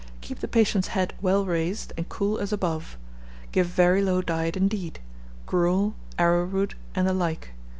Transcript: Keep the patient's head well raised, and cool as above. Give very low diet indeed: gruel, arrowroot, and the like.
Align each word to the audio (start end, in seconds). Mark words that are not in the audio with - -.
Keep 0.21 0.39
the 0.39 0.47
patient's 0.47 0.87
head 0.97 1.13
well 1.21 1.45
raised, 1.45 1.93
and 1.95 2.09
cool 2.09 2.39
as 2.39 2.51
above. 2.51 2.97
Give 3.51 3.67
very 3.67 4.01
low 4.01 4.23
diet 4.23 4.57
indeed: 4.57 4.99
gruel, 5.45 5.93
arrowroot, 6.17 6.73
and 6.95 7.07
the 7.07 7.13
like. 7.13 7.49